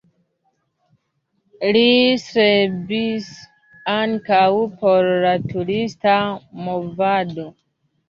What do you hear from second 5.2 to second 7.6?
la turista movado.